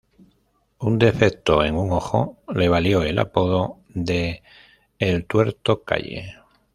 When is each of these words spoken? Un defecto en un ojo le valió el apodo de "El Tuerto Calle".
Un 0.87 0.97
defecto 0.97 1.63
en 1.63 1.75
un 1.75 1.91
ojo 1.91 2.39
le 2.55 2.67
valió 2.69 3.03
el 3.03 3.19
apodo 3.19 3.77
de 3.89 4.41
"El 4.97 5.25
Tuerto 5.27 5.83
Calle". 5.83 6.37